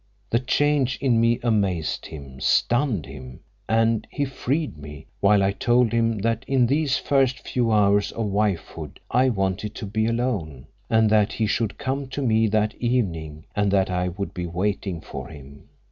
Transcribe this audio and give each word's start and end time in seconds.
The 0.31 0.39
change 0.39 0.97
in 0.99 1.21
me 1.21 1.39
amazed 1.43 2.07
him, 2.07 2.39
stunned 2.41 3.05
him, 3.05 3.41
and 3.69 4.07
he 4.09 4.25
freed 4.25 4.75
me—while 4.75 5.43
I 5.43 5.51
told 5.51 5.91
him 5.93 6.17
that 6.21 6.43
in 6.47 6.65
these 6.65 6.97
first 6.97 7.47
few 7.47 7.71
hours 7.71 8.11
of 8.13 8.25
wifehood 8.25 8.99
I 9.11 9.29
wanted 9.29 9.75
to 9.75 9.85
be 9.85 10.07
alone, 10.07 10.65
and 10.89 11.07
that 11.11 11.33
he 11.33 11.45
should 11.45 11.77
come 11.77 12.07
to 12.07 12.21
me 12.23 12.47
that 12.47 12.73
evening, 12.81 13.45
and 13.55 13.69
that 13.69 13.91
I 13.91 14.07
would 14.07 14.33
be 14.33 14.47
waiting 14.47 15.01
for 15.01 15.27
him. 15.27 15.69